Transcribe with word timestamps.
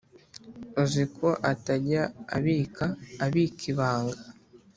uziko 0.83 1.27
atajya 1.51 2.01
abika 2.37 2.85
abika 3.25 3.63
ibanga 3.71 4.21